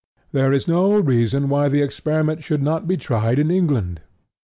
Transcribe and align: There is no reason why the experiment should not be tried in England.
There 0.31 0.51
is 0.51 0.67
no 0.67 0.95
reason 0.95 1.47
why 1.47 1.67
the 1.69 1.83
experiment 1.83 2.43
should 2.43 2.63
not 2.63 2.87
be 2.87 2.97
tried 2.97 3.37
in 3.37 3.51
England. 3.51 4.01